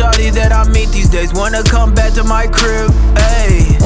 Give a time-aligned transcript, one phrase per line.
[0.00, 2.90] Shawty that I meet these days wanna come back to my crib.
[3.36, 3.76] Ayy.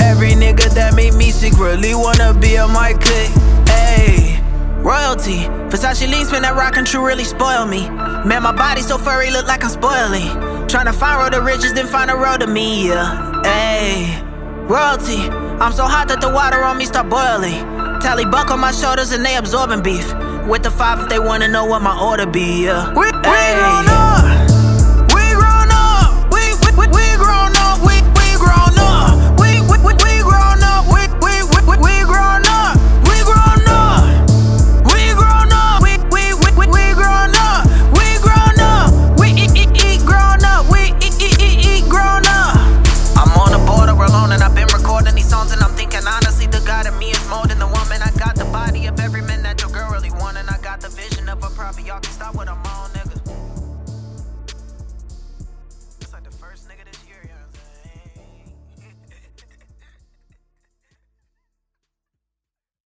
[0.00, 3.34] Every nigga that made me secretly wanna be on my clique.
[3.66, 4.38] Ayy.
[4.84, 5.50] Royalty.
[5.66, 7.88] Versace lean spin that Rok and true really spoil me.
[7.90, 10.30] Man, my body so furry, look like I'm spoiling.
[10.70, 13.42] Tryna find road to riches, then find a road to me, yeah.
[13.42, 14.68] Ayy.
[14.68, 15.26] Royalty.
[15.58, 17.58] I'm so hot that the water on me start boiling.
[17.98, 20.06] Talli BUKK on my shoulders and they absorbing beef.
[20.46, 22.94] With the five if they wanna know what my order be, yeah.
[22.94, 24.47] We, we.
[51.98, 52.97] I stop what I'm on